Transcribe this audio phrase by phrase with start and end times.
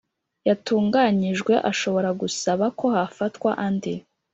[0.47, 3.93] yatunganyijwe ashobora gusaba ko hafatwa andi